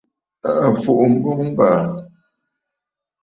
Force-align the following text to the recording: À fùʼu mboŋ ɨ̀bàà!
À 0.65 0.67
fùʼu 0.81 1.03
mboŋ 1.15 1.39
ɨ̀bàà! 1.51 1.81